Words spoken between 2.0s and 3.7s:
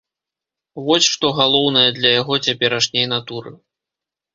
для яго цяперашняй натуры.